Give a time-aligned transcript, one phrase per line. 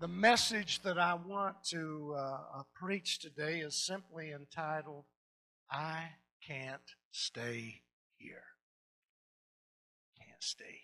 [0.00, 2.20] The message that I want to uh,
[2.58, 5.06] uh, preach today is simply entitled,
[5.68, 6.10] I
[6.46, 7.82] Can't Stay
[8.16, 8.44] Here.
[10.16, 10.76] Can't stay here.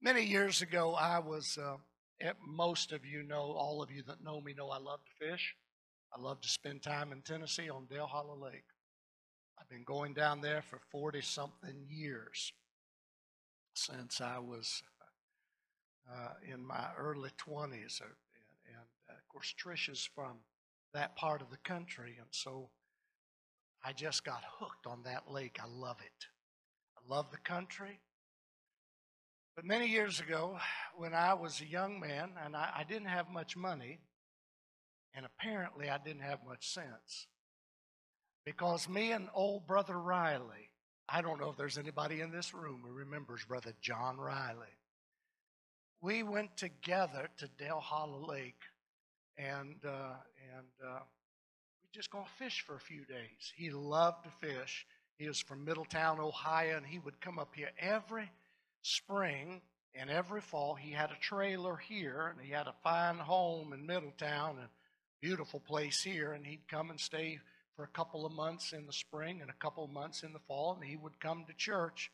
[0.00, 1.78] Many years ago, I was, uh,
[2.46, 5.56] most of you know, all of you that know me know I love to fish.
[6.16, 8.62] I love to spend time in Tennessee on Dale Hollow Lake.
[9.58, 12.52] I've been going down there for 40 something years
[13.74, 14.84] since I was
[16.10, 18.00] uh, in my early 20s.
[18.00, 20.38] Uh, and, and uh, of course, Trish is from
[20.92, 22.16] that part of the country.
[22.18, 22.70] And so
[23.84, 25.58] I just got hooked on that lake.
[25.62, 26.26] I love it.
[26.96, 28.00] I love the country.
[29.56, 30.58] But many years ago,
[30.96, 34.00] when I was a young man and I, I didn't have much money,
[35.14, 37.28] and apparently I didn't have much sense,
[38.44, 40.70] because me and old brother Riley,
[41.08, 44.74] I don't know if there's anybody in this room who remembers brother John Riley.
[46.00, 48.60] We went together to Dale Hollow Lake,
[49.38, 50.14] and uh,
[50.56, 51.00] and uh,
[51.82, 53.52] we just gonna fish for a few days.
[53.56, 54.86] He loved to fish.
[55.18, 58.30] He was from Middletown, Ohio, and he would come up here every
[58.82, 59.62] spring
[59.94, 60.74] and every fall.
[60.74, 64.68] He had a trailer here, and he had a fine home in Middletown and
[65.20, 67.38] beautiful place here, and he'd come and stay
[67.76, 70.38] for a couple of months in the spring and a couple of months in the
[70.40, 72.10] fall, and he would come to church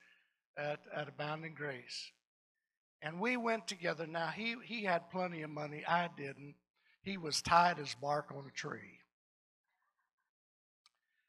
[0.56, 2.12] at, at Abounding Grace.
[3.02, 4.06] And we went together.
[4.06, 5.84] Now, he, he had plenty of money.
[5.86, 6.54] I didn't.
[7.02, 8.98] He was tied as bark on a tree.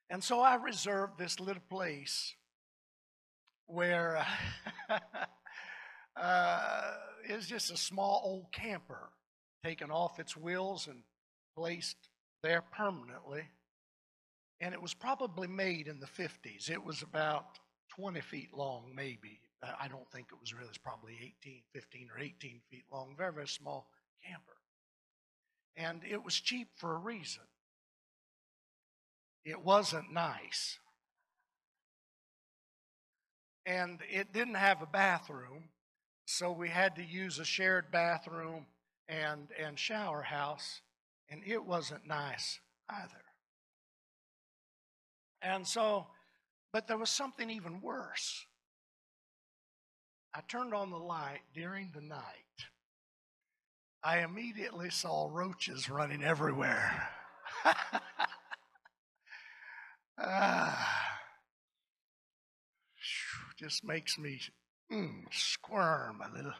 [0.09, 2.35] And so I reserved this little place
[3.67, 4.25] where
[6.17, 6.91] uh,
[7.23, 9.09] it's just a small old camper
[9.63, 11.03] taken off its wheels and
[11.55, 11.95] placed
[12.43, 13.43] there permanently
[14.61, 16.69] and it was probably made in the 50s.
[16.69, 17.59] It was about
[17.95, 19.41] 20 feet long, maybe.
[19.63, 23.31] I don't think it was really, it's probably 18, 15 or 18 feet long, very,
[23.31, 23.87] very small
[24.25, 24.57] camper.
[25.75, 27.43] And it was cheap for a reason.
[29.45, 30.79] It wasn't nice.
[33.65, 35.65] And it didn't have a bathroom,
[36.25, 38.65] so we had to use a shared bathroom
[39.07, 40.81] and, and shower house,
[41.29, 43.23] and it wasn't nice either.
[45.43, 46.07] And so,
[46.73, 48.45] but there was something even worse.
[50.33, 52.21] I turned on the light during the night.
[54.03, 57.09] I immediately saw roaches running everywhere.
[60.17, 61.01] ah,
[63.57, 64.39] just makes me
[64.91, 66.53] mm, squirm a little.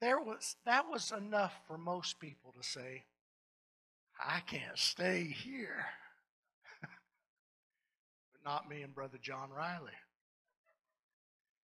[0.00, 3.04] There was that was enough for most people to say,
[4.18, 5.86] I can't stay here
[6.80, 6.90] but
[8.44, 9.92] not me and Brother John Riley.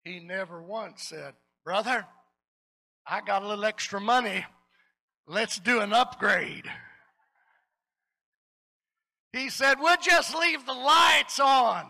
[0.04, 1.34] He never once said,
[1.64, 2.06] Brother,
[3.06, 4.46] I got a little extra money.
[5.28, 6.66] Let's do an upgrade.
[9.34, 11.86] He said, We'll just leave the lights on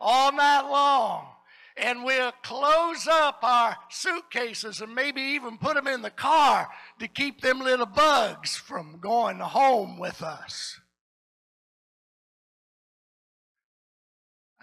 [0.00, 1.28] all night long
[1.76, 6.68] and we'll close up our suitcases and maybe even put them in the car
[7.00, 10.80] to keep them little bugs from going home with us.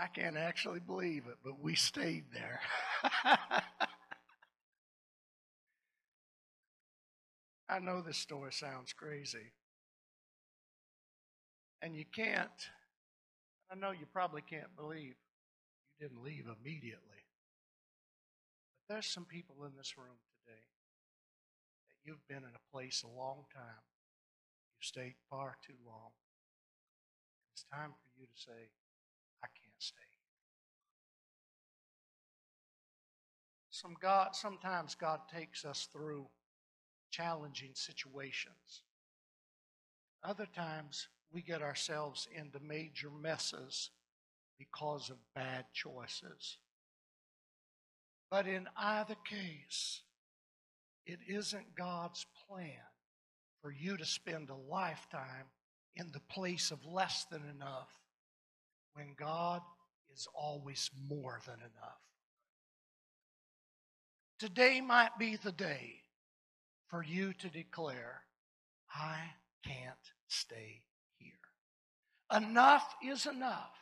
[0.01, 2.59] I can't actually believe it, but we stayed there.
[7.69, 9.53] I know this story sounds crazy.
[11.83, 12.49] And you can't,
[13.71, 17.21] I know you probably can't believe you didn't leave immediately.
[18.87, 20.65] But there's some people in this room today
[21.89, 23.85] that you've been in a place a long time.
[24.73, 26.09] You've stayed far too long.
[27.53, 28.71] It's time for you to say,
[29.81, 29.97] stay.
[33.71, 36.27] Some God, sometimes God takes us through
[37.09, 38.83] challenging situations.
[40.23, 43.89] Other times we get ourselves into major messes
[44.59, 46.57] because of bad choices.
[48.29, 50.01] But in either case,
[51.05, 52.69] it isn't God's plan
[53.61, 55.47] for you to spend a lifetime
[55.95, 58.00] in the place of less than enough
[58.93, 59.61] when God
[60.13, 62.01] is always more than enough.
[64.39, 66.01] Today might be the day
[66.87, 68.21] for you to declare,
[68.93, 69.19] I
[69.65, 69.95] can't
[70.27, 70.81] stay
[71.17, 71.31] here.
[72.35, 73.77] Enough is enough.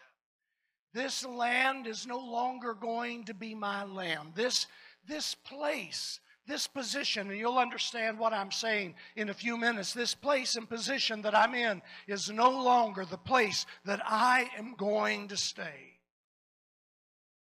[0.93, 4.33] This land is no longer going to be my land.
[4.35, 4.67] This,
[5.07, 9.93] this place this position, and you'll understand what I'm saying in a few minutes.
[9.93, 14.75] This place and position that I'm in is no longer the place that I am
[14.75, 15.99] going to stay.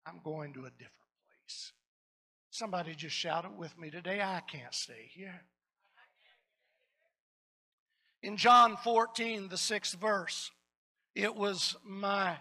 [0.06, 0.92] I'm going to a different
[1.46, 1.72] place.
[2.50, 4.20] Somebody just shout it with me today.
[4.20, 5.42] I can't stay here.
[8.22, 10.50] In John 14, the sixth verse,
[11.14, 12.36] it was my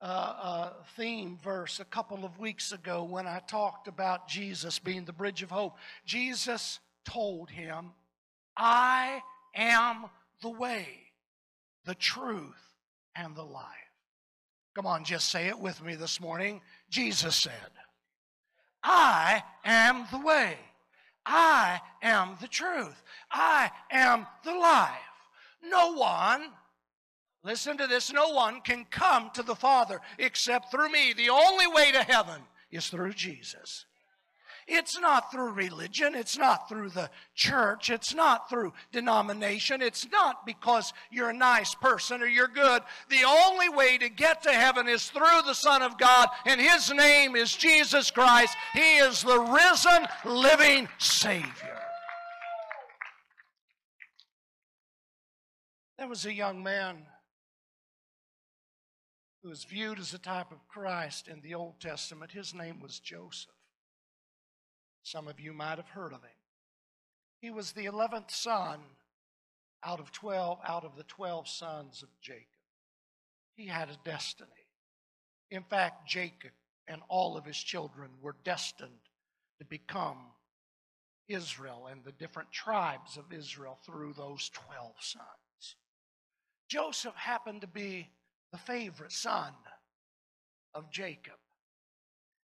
[0.00, 5.04] uh, uh, theme verse a couple of weeks ago when I talked about Jesus being
[5.04, 5.76] the bridge of hope.
[6.04, 7.92] Jesus told him,
[8.56, 9.22] I
[9.54, 10.06] am
[10.42, 10.86] the way,
[11.84, 12.74] the truth,
[13.14, 13.64] and the life.
[14.74, 16.60] Come on, just say it with me this morning.
[16.90, 17.52] Jesus said,
[18.82, 20.56] I am the way.
[21.24, 23.02] I am the truth.
[23.32, 24.90] I am the life.
[25.64, 26.52] No one,
[27.46, 31.14] listen to this, no one can come to the Father except through me.
[31.14, 33.86] The only way to heaven is through Jesus.
[34.68, 36.16] It's not through religion.
[36.16, 37.88] It's not through the church.
[37.88, 39.80] It's not through denomination.
[39.80, 42.82] It's not because you're a nice person or you're good.
[43.08, 46.92] The only way to get to heaven is through the Son of God, and His
[46.92, 48.56] name is Jesus Christ.
[48.72, 51.78] He is the risen, living Savior.
[55.96, 57.06] There was a young man
[59.46, 62.32] who was viewed as a type of Christ in the Old Testament.
[62.32, 63.54] His name was Joseph.
[65.04, 66.30] Some of you might have heard of him.
[67.38, 68.80] He was the 11th son
[69.84, 72.42] out of 12 out of the 12 sons of Jacob.
[73.54, 74.50] He had a destiny.
[75.52, 76.50] In fact, Jacob
[76.88, 78.90] and all of his children were destined
[79.60, 80.18] to become
[81.28, 85.76] Israel and the different tribes of Israel through those 12 sons.
[86.66, 88.08] Joseph happened to be
[88.56, 89.52] the favorite son
[90.74, 91.36] of Jacob,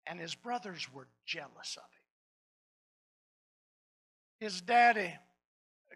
[0.06, 1.89] and his brothers were jealous of him.
[4.39, 5.13] His daddy,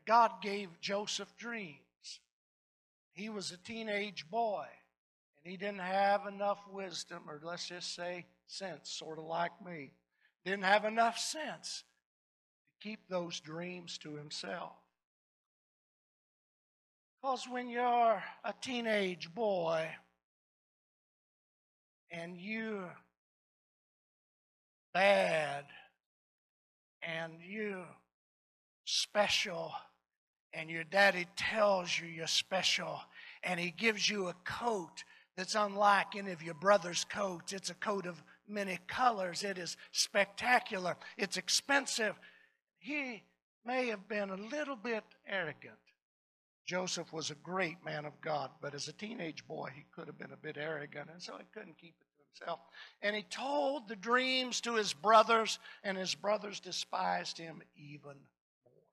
[0.06, 1.78] God gave Joseph dreams.
[3.14, 4.66] He was a teenage boy,
[5.38, 9.94] and he didn't have enough wisdom, or let's just say sense, sort of like me.
[10.44, 11.86] Didn't have enough sense
[12.82, 14.74] to keep those dreams to himself.
[17.22, 19.88] Because when you're a teenage boy
[22.10, 22.96] and you're
[24.92, 25.66] bad
[27.04, 27.86] and you're
[28.86, 29.72] special,
[30.54, 33.00] and your daddy tells you you're special,
[33.44, 35.04] and he gives you a coat
[35.38, 37.54] that's unlike any of your brother's coats.
[37.54, 39.44] It's a coat of many colors.
[39.44, 40.98] It is spectacular.
[41.18, 42.16] It's expensive.
[42.80, 43.24] He
[43.66, 45.78] may have been a little bit arrogant.
[46.66, 50.18] Joseph was a great man of God, but as a teenage boy, he could have
[50.18, 52.60] been a bit arrogant, and so he couldn't keep it to himself.
[53.02, 58.16] And he told the dreams to his brothers, and his brothers despised him even
[58.64, 58.84] more.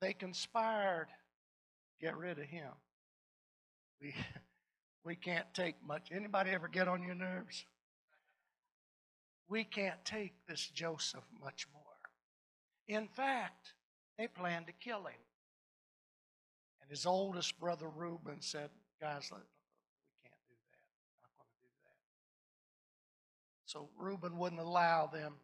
[0.00, 2.72] They conspired to get rid of him.
[4.02, 4.14] We,
[5.04, 6.08] we can't take much.
[6.12, 7.64] Anybody ever get on your nerves?
[9.48, 11.87] We can't take this Joseph much more.
[12.88, 13.74] In fact,
[14.16, 15.20] they planned to kill him.
[16.80, 18.70] And his oldest brother Reuben said,
[19.00, 19.36] Guys, we
[20.24, 20.88] can't do that.
[21.22, 21.96] Not going to do that.
[23.66, 25.34] So Reuben wouldn't allow them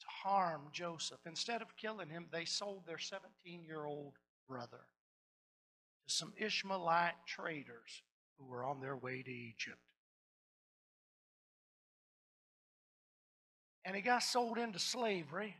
[0.00, 1.20] to harm Joseph.
[1.26, 4.14] Instead of killing him, they sold their 17 year old
[4.48, 4.80] brother
[6.06, 8.02] to some Ishmaelite traders
[8.38, 9.78] who were on their way to Egypt.
[13.84, 15.56] And he got sold into slavery,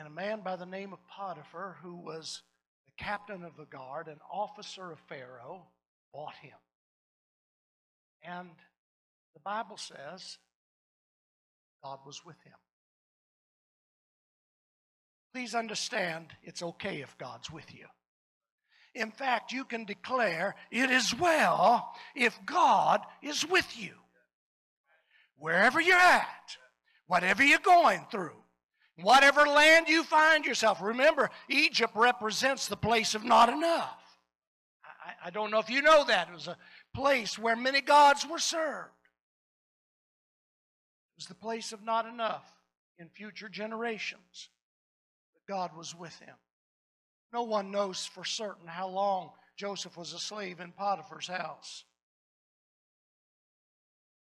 [0.00, 2.40] and a man by the name of Potiphar, who was
[2.86, 5.66] the captain of the guard, an officer of Pharaoh,
[6.14, 6.56] bought him.
[8.22, 8.48] And
[9.34, 10.38] the Bible says
[11.84, 12.54] God was with him.
[15.34, 17.84] Please understand it's okay if God's with you.
[18.94, 23.92] In fact, you can declare it is well if God is with you.
[25.36, 26.56] Wherever you're at,
[27.06, 28.39] whatever you're going through,
[29.02, 30.80] whatever land you find yourself.
[30.80, 34.00] Remember, Egypt represents the place of not enough.
[34.84, 36.28] I, I don't know if you know that.
[36.28, 36.56] It was a
[36.94, 38.90] place where many gods were served.
[41.12, 42.44] It was the place of not enough
[42.98, 44.50] in future generations.
[45.34, 46.36] But God was with him.
[47.32, 51.84] No one knows for certain how long Joseph was a slave in Potiphar's house.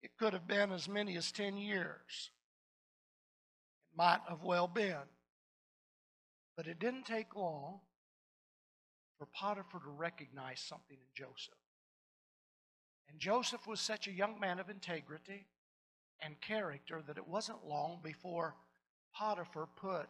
[0.02, 2.30] It could have been as many as 10 years.
[3.96, 5.08] Might have well been.
[6.58, 7.80] But it didn't take long
[9.18, 11.54] for Potiphar to recognize something in Joseph.
[13.10, 15.48] And Joseph was such a young man of integrity
[16.22, 18.56] and character that it wasn't long before
[19.14, 20.10] Potiphar put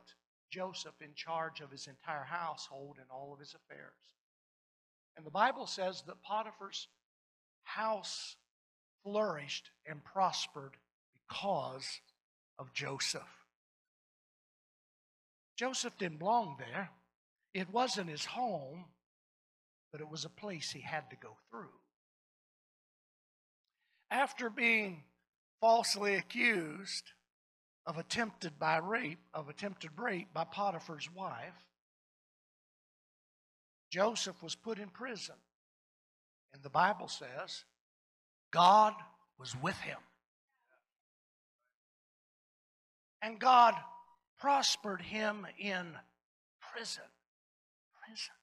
[0.51, 3.94] Joseph in charge of his entire household and all of his affairs.
[5.18, 6.88] And the Bible says that Potiphar's
[7.63, 8.36] house
[9.04, 10.77] flourished and prospered
[11.13, 12.01] because
[12.58, 13.44] of Joseph.
[15.55, 16.89] Joseph didn't belong there.
[17.53, 18.85] It wasn't his home,
[19.91, 21.69] but it was a place he had to go through.
[24.12, 25.03] After being
[25.62, 27.12] falsely accused
[27.85, 31.53] of attempted by rape, of attempted rape by Potiphar's wife,
[33.89, 35.35] Joseph was put in prison.
[36.53, 37.63] And the Bible says
[38.51, 38.93] God
[39.39, 39.97] was with him.
[43.21, 43.75] And God
[44.39, 45.86] prospered him in
[46.74, 47.04] prison.
[48.06, 48.34] Prison.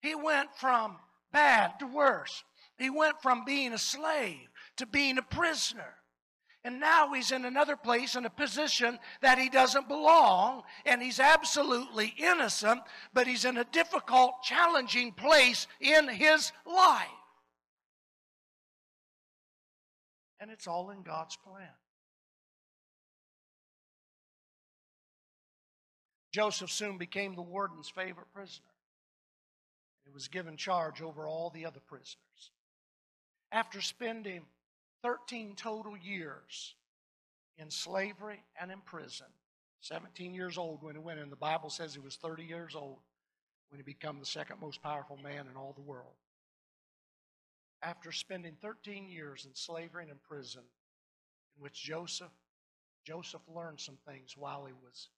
[0.00, 0.96] He went from
[1.32, 2.44] bad to worse.
[2.78, 5.94] He went from being a slave to being a prisoner.
[6.64, 11.20] And now he's in another place in a position that he doesn't belong, and he's
[11.20, 12.80] absolutely innocent,
[13.12, 17.06] but he's in a difficult, challenging place in his life.
[20.40, 21.68] And it's all in God's plan.
[26.34, 28.66] Joseph soon became the warden's favorite prisoner.
[30.04, 32.50] He was given charge over all the other prisoners.
[33.52, 34.42] After spending
[35.04, 36.74] 13 total years
[37.56, 39.28] in slavery and in prison,
[39.78, 42.98] 17 years old when he went in, the Bible says he was 30 years old
[43.68, 46.16] when he became the second most powerful man in all the world.
[47.80, 50.62] After spending 13 years in slavery and in prison,
[51.56, 52.32] in which Joseph
[53.04, 55.10] Joseph learned some things while he was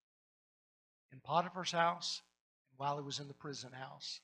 [1.13, 2.23] in Potiphar's house
[2.71, 4.21] and while he was in the prison house.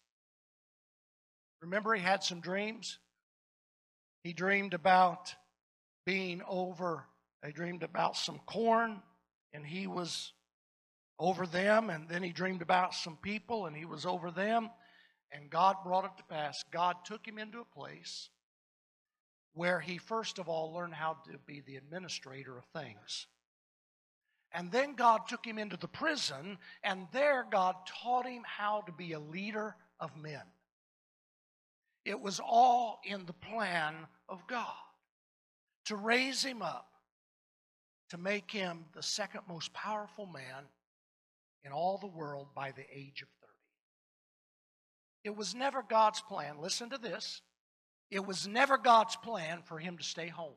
[1.61, 2.99] Remember, he had some dreams.
[4.25, 5.35] He dreamed about
[6.05, 7.05] being over,
[7.45, 9.01] he dreamed about some corn,
[9.53, 10.33] and he was
[11.19, 11.91] over them.
[11.91, 14.71] And then he dreamed about some people, and he was over them.
[15.31, 16.65] And God brought it to pass.
[16.73, 18.29] God took him into a place
[19.55, 23.27] where he first of all learned how to be the administrator of things.
[24.55, 28.93] And then God took him into the prison, and there God taught him how to
[28.93, 30.43] be a leader of men.
[32.05, 33.95] It was all in the plan
[34.29, 34.67] of God
[35.87, 36.89] to raise him up,
[38.11, 40.65] to make him the second most powerful man
[41.65, 43.53] in all the world by the age of 30.
[45.25, 47.41] It was never God's plan, listen to this,
[48.11, 50.57] it was never God's plan for him to stay home.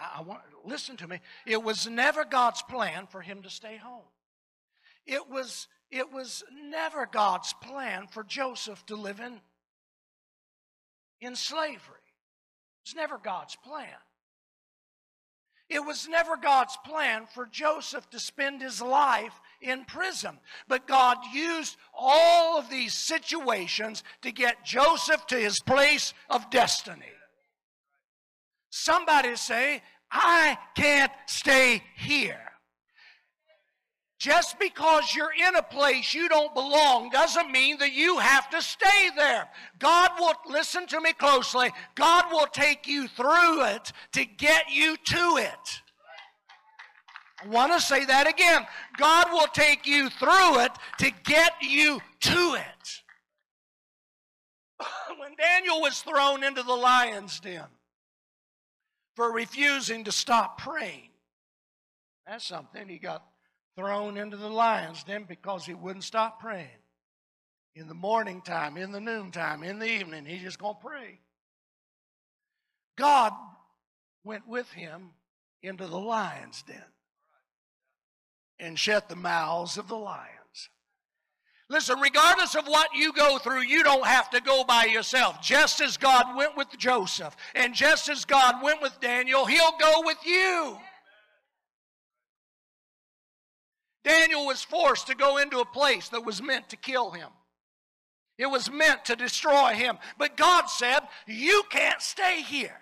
[0.00, 1.20] I, I want listen to me.
[1.46, 4.08] It was never God's plan for him to stay home.
[5.06, 9.40] It was it was never God's plan for Joseph to live in
[11.20, 11.76] in slavery.
[11.76, 13.88] It was never God's plan.
[15.68, 20.40] It was never God's plan for Joseph to spend his life in prison.
[20.66, 27.06] But God used all of these situations to get Joseph to his place of destiny.
[28.70, 32.40] Somebody say, I can't stay here.
[34.18, 38.60] Just because you're in a place you don't belong doesn't mean that you have to
[38.60, 39.48] stay there.
[39.78, 44.96] God will, listen to me closely, God will take you through it to get you
[44.96, 45.80] to it.
[47.42, 48.66] I want to say that again.
[48.98, 53.02] God will take you through it to get you to it.
[55.18, 57.64] when Daniel was thrown into the lion's den
[59.20, 61.10] for refusing to stop praying,
[62.26, 62.88] that's something.
[62.88, 63.22] He got
[63.76, 66.80] thrown into the lion's den because he wouldn't stop praying.
[67.74, 71.20] In the morning time, in the noontime, in the evening, he's just going to pray.
[72.96, 73.34] God
[74.24, 75.10] went with him
[75.62, 76.82] into the lion's den
[78.58, 80.39] and shut the mouths of the lions.
[81.70, 85.40] Listen, regardless of what you go through, you don't have to go by yourself.
[85.40, 90.02] Just as God went with Joseph and just as God went with Daniel, He'll go
[90.04, 90.76] with you.
[94.02, 97.28] Daniel was forced to go into a place that was meant to kill him.
[98.36, 99.98] It was meant to destroy him.
[100.18, 102.80] But God said, You can't stay here.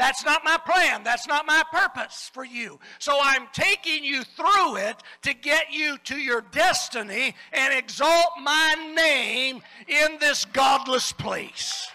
[0.00, 1.04] That's not my plan.
[1.04, 2.80] That's not my purpose for you.
[2.98, 8.92] So I'm taking you through it to get you to your destiny and exalt my
[8.96, 11.86] name in this godless place.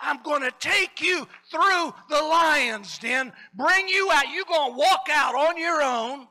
[0.00, 4.24] I'm going to take you through the lion's den, bring you out.
[4.34, 6.26] You're going to walk out on your own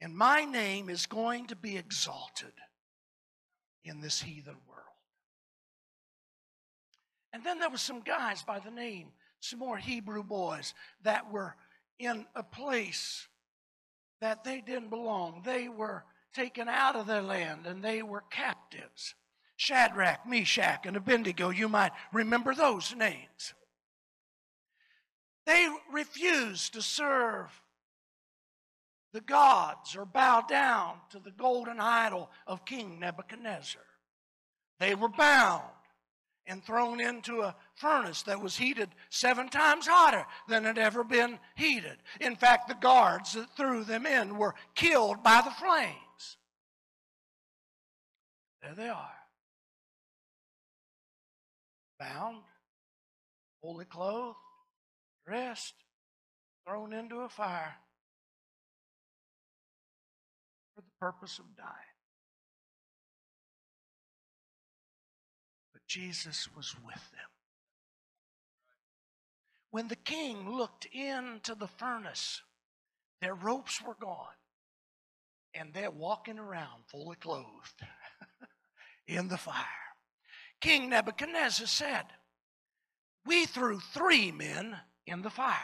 [0.00, 2.52] and my name is going to be exalted
[3.84, 4.80] in this heathen world.
[7.32, 9.10] And then there were some guys by the name,
[9.40, 11.56] some more Hebrew boys that were
[11.98, 13.28] in a place
[14.20, 15.42] that they didn't belong.
[15.44, 16.04] They were
[16.34, 19.14] taken out of their land and they were captives.
[19.56, 21.50] Shadrach, Meshach, and Abednego.
[21.50, 23.54] You might remember those names.
[25.46, 27.60] They refused to serve
[29.12, 33.82] the gods or bow down to the golden idol of King Nebuchadnezzar.
[34.78, 35.64] They were bound
[36.46, 41.38] and thrown into a furnace that was heated seven times hotter than had ever been
[41.54, 41.96] heated.
[42.20, 46.36] In fact, the guards that threw them in were killed by the flames.
[48.62, 49.14] There they are.
[51.98, 52.42] Bound,
[53.62, 54.38] fully clothed,
[55.26, 55.74] dressed,
[56.66, 57.76] thrown into a fire
[60.74, 61.89] for the purpose of dying.
[65.90, 67.30] Jesus was with them.
[69.72, 72.42] When the king looked into the furnace,
[73.20, 74.38] their ropes were gone,
[75.52, 77.82] and they're walking around fully clothed
[79.08, 79.56] in the fire.
[80.60, 82.04] King Nebuchadnezzar said,
[83.26, 84.76] We threw three men
[85.08, 85.56] in the fire.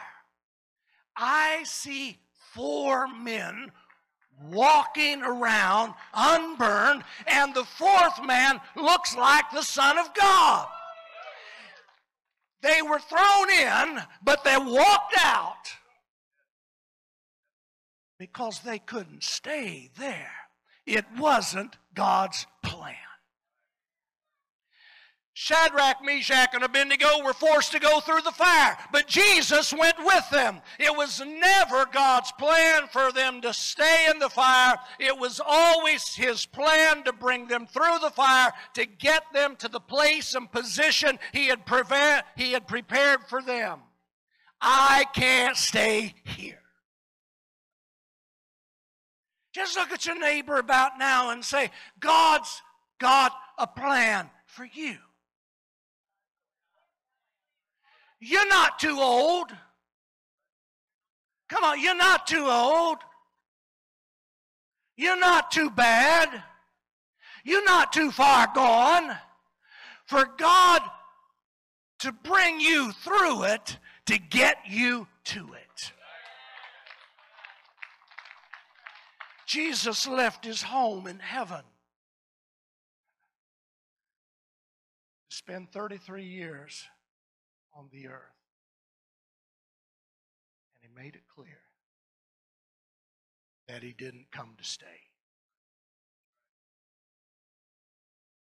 [1.15, 2.17] I see
[2.53, 3.71] four men
[4.51, 10.67] walking around unburned, and the fourth man looks like the Son of God.
[12.61, 15.75] They were thrown in, but they walked out
[18.19, 20.31] because they couldn't stay there.
[20.85, 22.95] It wasn't God's plan.
[25.39, 30.27] Shadrach, Meshach, and Abednego were forced to go through the fire, but Jesus went with
[30.31, 30.61] them.
[30.79, 34.79] It was never God's plan for them to stay in the fire.
[34.99, 39.67] It was always His plan to bring them through the fire, to get them to
[39.67, 43.81] the place and position He had, prevent, he had prepared for them.
[44.59, 46.63] I can't stay here.
[49.53, 52.59] Just look at your neighbor about now and say, God's
[52.97, 54.97] got a plan for you.
[58.19, 59.51] You're not too old.
[61.49, 62.97] Come on, you're not too old.
[64.95, 66.43] You're not too bad.
[67.43, 69.15] You're not too far gone.
[70.05, 70.81] For God
[71.99, 73.77] to bring you through it
[74.07, 75.91] to get you to it.
[79.45, 81.61] Jesus left his home in heaven
[85.47, 86.89] spend 33 years
[87.77, 88.35] on the earth.
[90.81, 91.59] And he made it clear
[93.67, 94.85] that he didn't come to stay.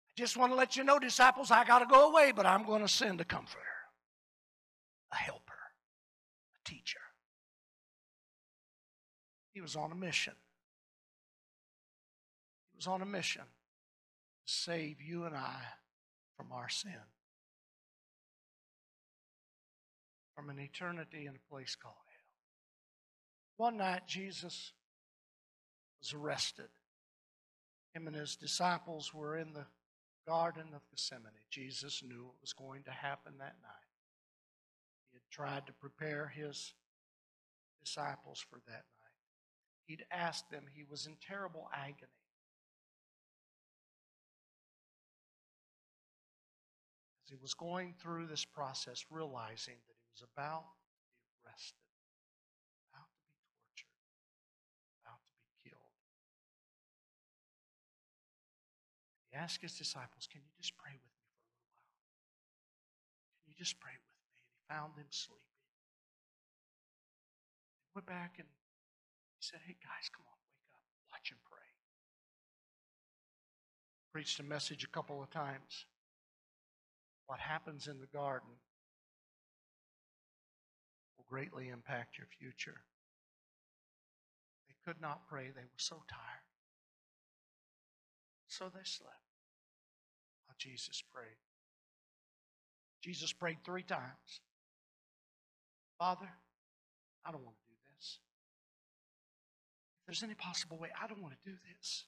[0.07, 2.65] I just want to let you know, disciples, I got to go away, but I'm
[2.65, 3.63] going to send a comforter,
[5.11, 5.53] a helper,
[6.55, 6.99] a teacher.
[9.53, 10.33] He was on a mission.
[12.71, 15.57] He was on a mission to save you and I
[16.37, 16.91] from our sin.
[20.39, 23.67] From an eternity in a place called hell.
[23.67, 24.71] One night, Jesus
[25.99, 26.69] was arrested.
[27.93, 29.65] Him and his disciples were in the
[30.25, 31.33] Garden of Gethsemane.
[31.49, 33.89] Jesus knew what was going to happen that night.
[35.11, 36.73] He had tried to prepare his
[37.83, 39.17] disciples for that night.
[39.87, 42.07] He'd asked them, he was in terrible agony.
[47.25, 49.75] As he was going through this process, realizing
[50.23, 51.85] about to be arrested,
[52.91, 53.99] about to be tortured,
[55.03, 55.95] about to be killed.
[59.31, 61.85] He asked his disciples, Can you just pray with me for a little while?
[63.45, 64.33] Can you just pray with me?
[64.39, 65.63] And he found them sleeping.
[67.87, 71.69] He went back and he said, Hey guys, come on, wake up, watch and pray.
[74.11, 75.85] Preached a message a couple of times.
[77.27, 78.49] What happens in the garden
[81.29, 82.81] greatly impact your future.
[84.67, 86.45] They could not pray, they were so tired.
[88.47, 89.13] So they slept
[90.47, 91.37] while Jesus prayed.
[93.01, 94.41] Jesus prayed three times
[95.97, 96.29] Father,
[97.25, 98.19] I don't want to do this.
[100.01, 102.05] If there's any possible way, I don't want to do this.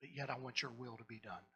[0.00, 1.46] But yet I want your will to be done.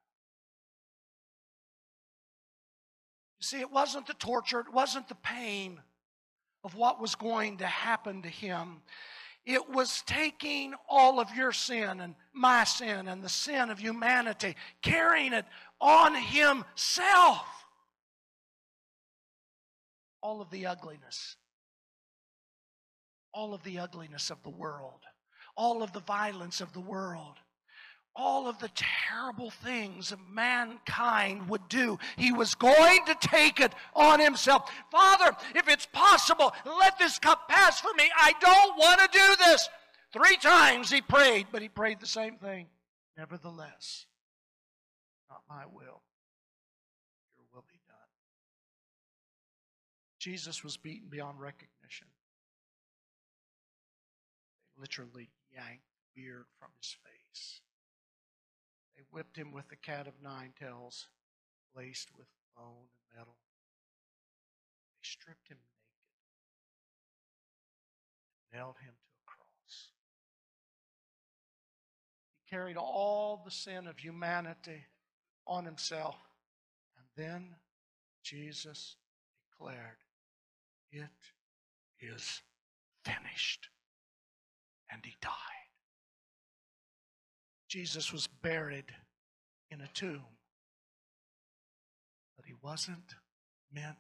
[3.41, 5.81] You see, it wasn't the torture, it wasn't the pain
[6.65, 8.81] of what was going to happen to him.
[9.45, 14.57] It was taking all of your sin and my sin and the sin of humanity,
[14.81, 15.45] carrying it
[15.81, 17.47] on himself.
[20.23, 21.37] All of the ugliness,
[23.35, 25.01] all of the ugliness of the world,
[25.55, 27.37] all of the violence of the world,
[28.17, 31.99] all of the terrible things mankind would do.
[32.17, 34.71] He was going to take it on himself.
[34.91, 38.09] Father, if it's possible, let this cup pass from me.
[38.17, 39.69] I don't want to do this.
[40.13, 42.69] Three times he prayed, but he prayed the same thing.
[43.17, 44.07] Nevertheless,
[45.29, 46.03] not my will,
[47.37, 47.97] your will be done.
[50.21, 52.07] Jesus was beaten beyond recognition.
[54.77, 55.83] They literally yanked
[56.15, 57.61] beard from his face.
[58.97, 61.09] They whipped him with the cat of nine tails,
[61.77, 63.37] laced with bone and metal.
[64.95, 65.95] They stripped him naked
[68.53, 69.89] and nailed him to a cross.
[72.37, 74.85] He carried all the sin of humanity
[75.47, 76.17] on himself.
[76.97, 77.57] And then
[78.23, 78.97] Jesus
[79.51, 79.99] declared,
[80.93, 81.11] It
[82.01, 82.43] is
[83.05, 83.69] finished.
[84.91, 85.64] And he died.
[87.75, 88.85] Jesus was buried
[89.73, 90.23] in a tomb,
[92.37, 93.17] but he wasn't
[93.73, 93.97] meant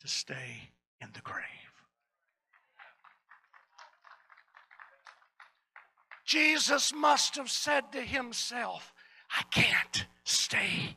[0.00, 1.44] to stay in the grave.
[6.24, 8.92] Jesus must have said to himself,
[9.30, 10.96] I can't stay.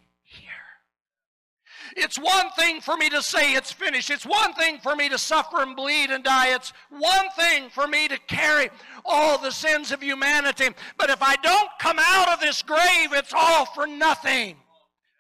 [1.95, 4.09] It's one thing for me to say it's finished.
[4.09, 6.53] It's one thing for me to suffer and bleed and die.
[6.55, 8.69] It's one thing for me to carry
[9.05, 10.69] all the sins of humanity.
[10.97, 14.55] But if I don't come out of this grave, it's all for nothing.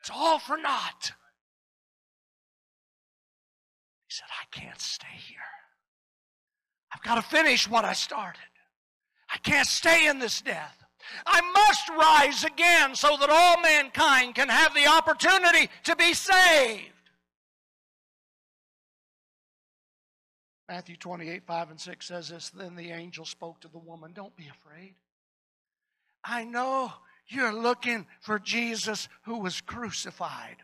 [0.01, 1.11] It's all for naught.
[4.07, 5.37] He said, I can't stay here.
[6.93, 8.39] I've got to finish what I started.
[9.31, 10.78] I can't stay in this death.
[11.25, 16.93] I must rise again so that all mankind can have the opportunity to be saved.
[20.67, 24.35] Matthew 28, 5 and 6 says this Then the angel spoke to the woman, Don't
[24.35, 24.93] be afraid.
[26.23, 26.93] I know
[27.27, 30.57] you're looking for Jesus who was crucified.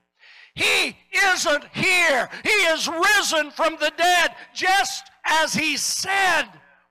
[0.53, 0.95] He
[1.34, 2.29] isn't here.
[2.43, 6.45] He is risen from the dead, just as he said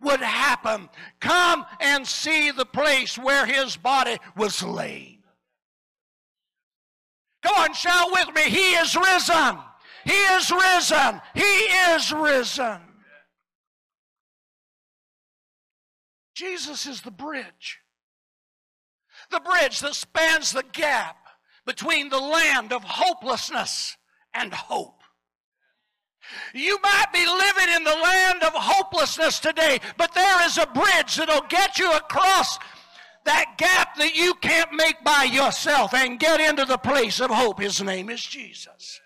[0.04, 0.88] would happen.
[1.20, 5.20] Come and see the place where his body was laid.
[7.42, 8.42] Come on, shout with me.
[8.42, 9.58] He is risen.
[10.04, 11.20] He is risen.
[11.34, 12.80] He is risen.
[16.34, 17.80] Jesus is the bridge.
[19.30, 21.16] The bridge that spans the gap
[21.66, 23.96] between the land of hopelessness
[24.34, 25.03] and hope.
[26.52, 31.16] You might be living in the land of hopelessness today, but there is a bridge
[31.16, 32.58] that'll get you across
[33.24, 37.60] that gap that you can't make by yourself and get into the place of hope.
[37.60, 39.00] His name is Jesus.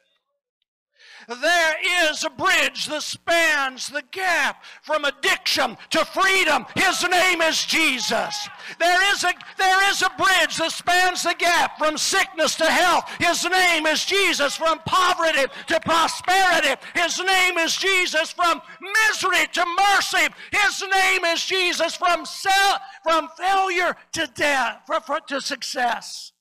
[1.29, 6.65] There is a bridge that spans the gap from addiction to freedom.
[6.75, 8.49] His name is Jesus.
[8.79, 13.11] There is a, there is a bridge that spans the gap from sickness to health.
[13.19, 14.57] His name is Jesus.
[14.57, 16.81] From poverty to prosperity.
[16.95, 18.31] His name is Jesus.
[18.31, 20.35] From misery to mercy.
[20.51, 21.95] His name is Jesus.
[21.95, 26.33] From, sel- from failure to death, for, for, to success.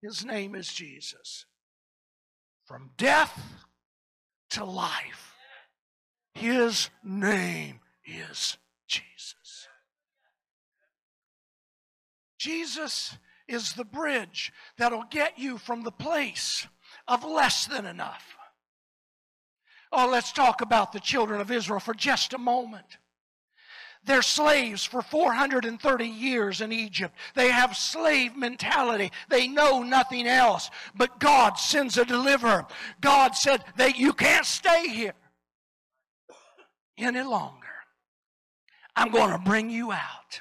[0.00, 1.46] His name is Jesus.
[2.64, 3.36] From death
[4.52, 5.34] to life.
[6.34, 9.68] His name is Jesus.
[12.38, 13.16] Jesus
[13.48, 16.66] is the bridge that'll get you from the place
[17.06, 18.36] of less than enough.
[19.90, 22.98] Oh, let's talk about the children of Israel for just a moment.
[24.04, 27.14] They're slaves for 430 years in Egypt.
[27.34, 29.12] They have slave mentality.
[29.28, 30.70] They know nothing else.
[30.94, 32.66] But God sends a deliverer.
[33.00, 35.14] God said that you can't stay here
[36.98, 37.58] any longer.
[38.96, 40.40] I'm going to bring you out.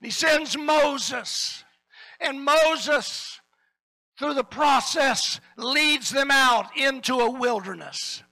[0.00, 1.64] And he sends Moses.
[2.18, 3.40] And Moses,
[4.18, 8.22] through the process, leads them out into a wilderness.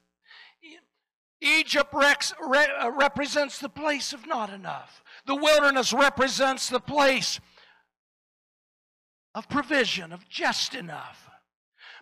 [1.40, 5.03] Egypt uh, represents the place of not enough.
[5.26, 7.40] The wilderness represents the place
[9.35, 11.31] of provision, of just enough.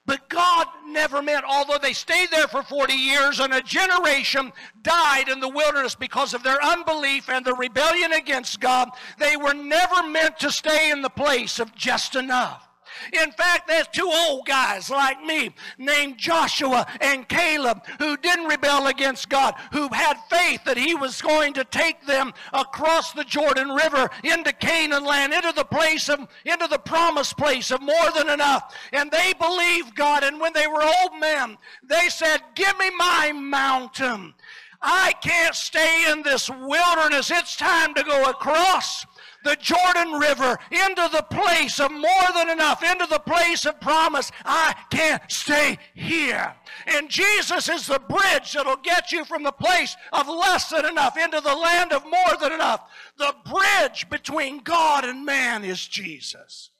[0.06, 5.28] But God never meant, although they stayed there for 40 years and a generation died
[5.28, 10.08] in the wilderness because of their unbelief and the rebellion against God, they were never
[10.08, 12.67] meant to stay in the place of just enough.
[13.12, 18.86] In fact, there's two old guys like me named Joshua and Caleb who didn't rebel
[18.86, 23.70] against God, who had faith that He was going to take them across the Jordan
[23.70, 28.28] River into Canaan land, into the place of, into the promised place of more than
[28.30, 28.74] enough.
[28.92, 30.22] And they believed God.
[30.22, 34.34] And when they were old men, they said, Give me my mountain.
[34.80, 37.30] I can't stay in this wilderness.
[37.30, 39.04] It's time to go across
[39.48, 44.30] the Jordan River, into the place of more than enough, into the place of promise.
[44.44, 46.54] I can't stay here.
[46.86, 51.16] And Jesus is the bridge that'll get you from the place of less than enough
[51.16, 52.90] into the land of more than enough.
[53.16, 56.70] The bridge between God and man is Jesus.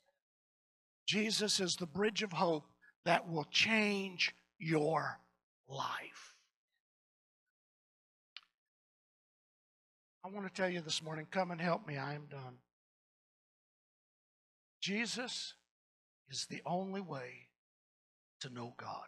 [1.07, 2.66] Jesus is the bridge of hope
[3.07, 5.18] that will change your
[5.66, 6.27] life.
[10.28, 11.96] I want to tell you this morning come and help me.
[11.96, 12.58] I am done.
[14.82, 15.54] Jesus
[16.28, 17.48] is the only way
[18.42, 19.06] to know God.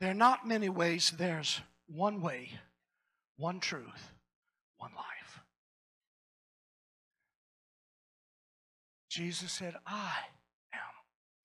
[0.00, 2.50] There are not many ways, there's one way,
[3.36, 4.12] one truth,
[4.78, 5.40] one life.
[9.10, 10.12] Jesus said, I
[10.72, 10.80] am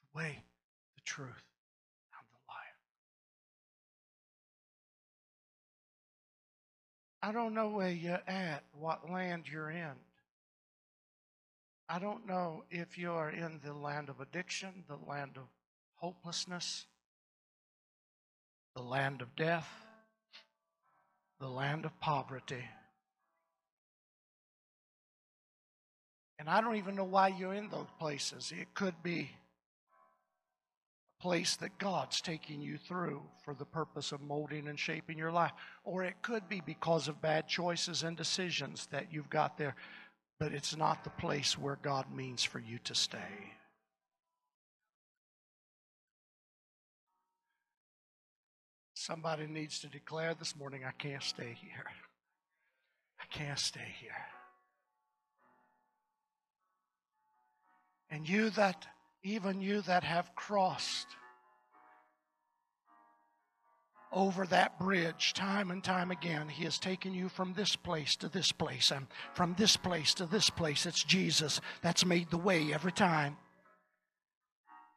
[0.01, 0.43] the way,
[0.95, 1.50] the truth,
[7.23, 9.93] I don't know where you're at, what land you're in.
[11.87, 15.43] I don't know if you are in the land of addiction, the land of
[15.95, 16.85] hopelessness,
[18.75, 19.67] the land of death,
[21.39, 22.63] the land of poverty.
[26.39, 28.51] And I don't even know why you're in those places.
[28.57, 29.29] It could be
[31.21, 35.51] place that God's taking you through for the purpose of molding and shaping your life.
[35.83, 39.75] Or it could be because of bad choices and decisions that you've got there.
[40.39, 43.53] But it's not the place where God means for you to stay.
[48.95, 51.85] Somebody needs to declare this morning I can't stay here.
[53.19, 54.11] I can't stay here.
[58.09, 58.87] And you that,
[59.23, 61.07] even you that have crossed
[64.11, 66.49] over that bridge time and time again.
[66.49, 70.25] He has taken you from this place to this place and from this place to
[70.25, 70.85] this place.
[70.85, 73.37] It's Jesus that's made the way every time.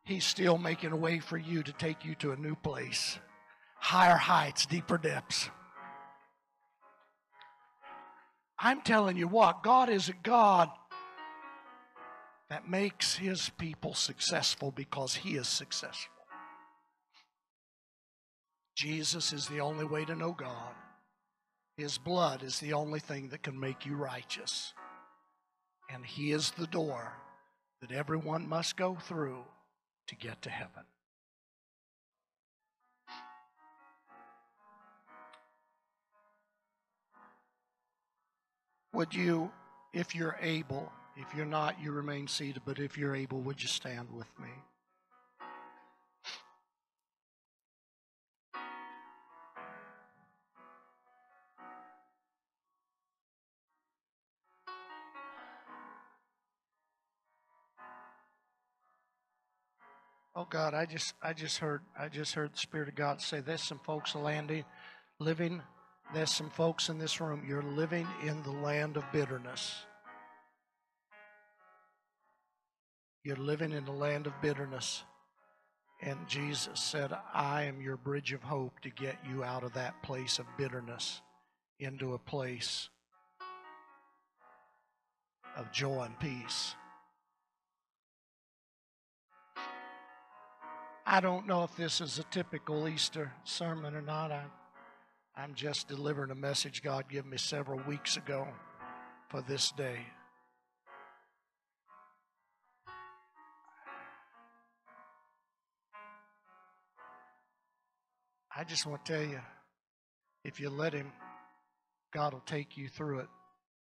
[0.05, 3.19] He's still making a way for you to take you to a new place
[3.79, 5.51] higher heights, deeper depths.
[8.59, 10.71] I'm telling you what, God is a God
[12.51, 16.13] that makes his people successful because he is successful.
[18.77, 20.75] Jesus is the only way to know God.
[21.77, 24.75] His blood is the only thing that can make you righteous.
[25.91, 27.13] And he is the door
[27.81, 29.45] that everyone must go through
[30.09, 30.85] to get to heaven.
[38.93, 39.51] Would you,
[39.93, 43.69] if you're able, if you're not, you remain seated, but if you're able, would you
[43.69, 44.49] stand with me?
[60.37, 63.39] Oh God, I just I just heard I just heard the Spirit of God say
[63.39, 64.65] there's some folks landing,
[65.21, 65.63] living
[66.13, 69.85] there's some folks in this room, you're living in the land of bitterness.
[73.25, 75.03] You're living in the land of bitterness.
[76.03, 80.03] And Jesus said, I am your bridge of hope to get you out of that
[80.03, 81.23] place of bitterness
[81.79, 82.91] into a place
[85.57, 86.75] of joy and peace.
[91.07, 94.33] I don't know if this is a typical Easter sermon or not.
[94.33, 94.45] I
[95.37, 98.47] I'm just delivering a message God gave me several weeks ago
[99.29, 99.99] for this day.
[108.57, 109.41] I just want to tell you
[110.45, 111.11] if you let Him,
[112.13, 113.29] God will take you through it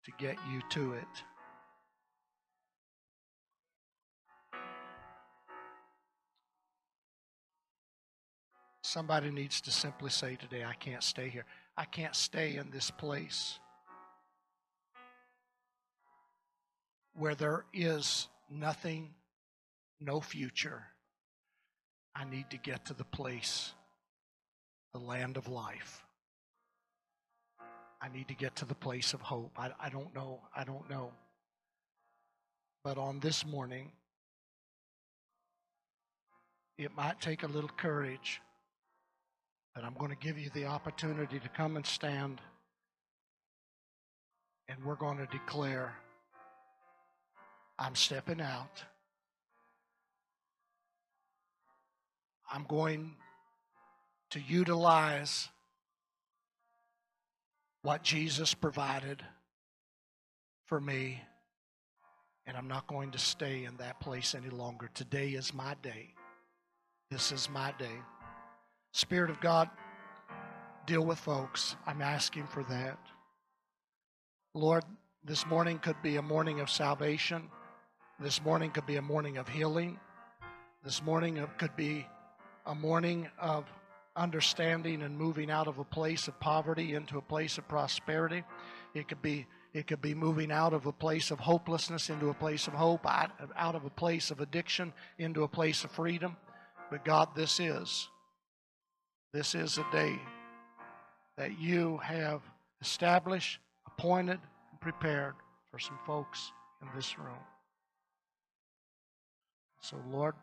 [0.06, 1.08] to get you to it.
[8.82, 11.46] Somebody needs to simply say today, I can't stay here.
[11.78, 13.60] I can't stay in this place
[17.14, 19.14] where there is nothing,
[20.00, 20.84] no future.
[22.16, 23.74] I need to get to the place,
[24.93, 26.04] the land of life.
[28.01, 29.51] I need to get to the place of hope.
[29.58, 30.41] I, I don't know.
[30.56, 31.12] I don't know.
[32.84, 33.91] But on this morning,
[36.77, 38.41] it might take a little courage
[39.73, 42.41] but I'm going to give you the opportunity to come and stand.
[44.67, 45.93] And we're going to declare
[47.80, 48.84] I'm stepping out.
[52.51, 53.15] I'm going
[54.32, 55.50] to utilize
[57.84, 59.22] what Jesus provided
[60.65, 61.22] for me,
[62.46, 64.89] and I'm not going to stay in that place any longer.
[64.94, 66.13] Today is my day.
[67.10, 68.00] This is my day.
[68.94, 69.70] Spirit of God,
[70.86, 71.76] deal with folks.
[71.86, 72.98] I'm asking for that.
[74.54, 74.84] Lord,
[75.26, 77.50] this morning could be a morning of salvation.
[78.20, 80.00] This morning could be a morning of healing.
[80.84, 82.06] This morning could be
[82.65, 83.65] a morning of
[84.15, 88.43] understanding and moving out of a place of poverty into a place of prosperity.
[88.93, 92.34] It could be it could be moving out of a place of hopelessness into a
[92.34, 96.36] place of hope, out of a place of addiction into a place of freedom.
[96.89, 98.10] But God, this is
[99.34, 100.19] this is a day
[101.38, 102.41] that you have
[102.82, 104.39] established, appointed,
[104.71, 105.36] and prepared
[105.71, 107.39] for some folks in this room.
[109.82, 110.36] So, Lord,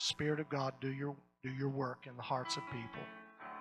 [0.00, 1.14] Spirit of God, do your
[1.46, 3.15] do your work in the hearts of people.